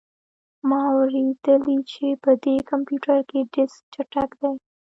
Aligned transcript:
ما 0.67 0.79
اوریدلي 0.95 1.77
چې 1.91 2.05
په 2.23 2.31
دې 2.43 2.55
کمپیوټر 2.69 3.17
کې 3.29 3.39
ډیسک 3.53 3.75
چټک 3.93 4.29
دی 4.41 4.51